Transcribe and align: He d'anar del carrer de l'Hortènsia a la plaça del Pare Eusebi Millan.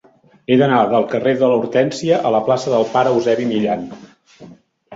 He 0.53 0.55
d'anar 0.61 0.79
del 0.93 1.05
carrer 1.11 1.33
de 1.41 1.49
l'Hortènsia 1.51 2.17
a 2.29 2.33
la 2.37 2.41
plaça 2.49 2.73
del 2.75 2.89
Pare 2.97 3.15
Eusebi 3.17 3.49
Millan. 3.55 3.87